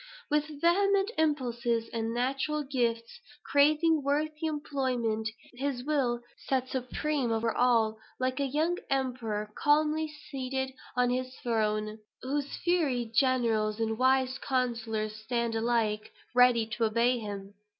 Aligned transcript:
With 0.31 0.47
vehement 0.59 1.11
impulses 1.19 1.87
and 1.93 2.11
natural 2.11 2.63
gifts, 2.63 3.19
craving 3.45 4.01
worthy 4.01 4.47
employment, 4.47 5.29
his 5.53 5.83
will 5.83 6.21
sat 6.47 6.67
supreme 6.67 7.31
over 7.31 7.55
all, 7.55 7.99
like 8.19 8.39
a 8.39 8.45
young 8.47 8.77
emperor 8.89 9.51
calmly 9.55 10.07
seated 10.31 10.73
on 10.97 11.11
his 11.11 11.35
throne, 11.43 11.99
whose 12.23 12.47
fiery 12.65 13.11
generals 13.13 13.79
and 13.79 13.95
wise 13.95 14.39
counsellors 14.39 15.15
stand 15.17 15.53
alike 15.53 16.11
ready 16.33 16.65
to 16.65 16.85
obey 16.85 17.19
him. 17.19 17.53